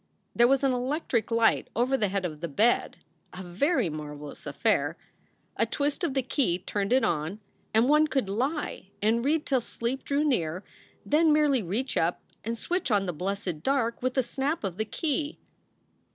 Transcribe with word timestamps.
There 0.35 0.47
was 0.47 0.63
an 0.63 0.71
electric 0.71 1.29
light 1.29 1.67
over 1.75 1.95
the 1.95 2.07
head 2.07 2.25
of 2.25 2.41
the 2.41 2.47
bed 2.47 2.97
a 3.33 3.43
very 3.43 3.87
marvelous 3.87 4.47
affair. 4.47 4.97
A 5.57 5.67
twist 5.67 6.03
of 6.03 6.15
the 6.15 6.23
key 6.23 6.57
turned 6.57 6.91
it 6.91 7.03
on, 7.05 7.39
and 7.71 7.87
one 7.87 8.07
could 8.07 8.27
lie 8.27 8.89
and 8.99 9.23
read 9.23 9.45
till 9.45 9.61
sleep 9.61 10.03
drew 10.03 10.23
near, 10.23 10.63
then 11.05 11.31
merely 11.31 11.61
reach 11.61 11.97
up 11.97 12.19
and 12.43 12.57
switch 12.57 12.89
on 12.89 13.05
the 13.05 13.13
blessed 13.13 13.61
dark 13.61 14.01
with 14.01 14.17
a 14.17 14.23
snap 14.23 14.63
of 14.63 14.77
the 14.77 14.85
key. 14.85 15.37